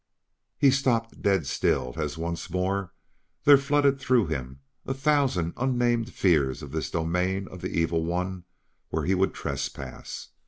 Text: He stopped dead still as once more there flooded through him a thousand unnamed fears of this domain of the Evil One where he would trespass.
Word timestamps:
He 0.57 0.71
stopped 0.71 1.21
dead 1.21 1.45
still 1.45 1.93
as 1.95 2.17
once 2.17 2.49
more 2.49 2.91
there 3.43 3.55
flooded 3.55 3.99
through 3.99 4.25
him 4.29 4.61
a 4.83 4.95
thousand 4.95 5.53
unnamed 5.57 6.11
fears 6.11 6.63
of 6.63 6.71
this 6.71 6.89
domain 6.89 7.47
of 7.49 7.61
the 7.61 7.69
Evil 7.69 8.03
One 8.03 8.45
where 8.89 9.05
he 9.05 9.13
would 9.13 9.35
trespass. 9.35 10.29